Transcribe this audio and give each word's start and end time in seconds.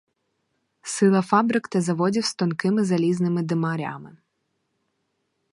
Сила 0.81 1.21
фабрик 1.21 1.67
та 1.67 1.81
заводів 1.81 2.25
з 2.25 2.35
тонкими 2.35 2.85
залізними 2.85 3.41
димарями. 3.43 4.17